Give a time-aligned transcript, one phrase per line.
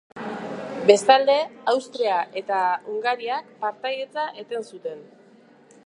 [0.91, 1.35] Bestalde,
[1.73, 2.63] Austria eta
[2.93, 5.07] Hungariak partaidetza eten zuten.